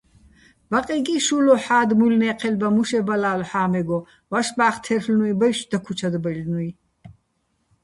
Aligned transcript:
ბაყეკი 0.71 1.17
შულო 1.25 1.55
ჰ̦ა́დ 1.63 1.89
მუჲლნე́ჴელბა 1.99 2.67
მუშებალა́ლო̆ 2.75 3.47
ჰ̦ა́მეგო, 3.49 3.99
ვაშბა́ხ 4.29 4.75
თაჲრლ'ნუჲ 4.83 5.33
ბაჲშო̆ 5.39 5.69
დაქუჩადბაჲლნუჲ. 5.71 6.69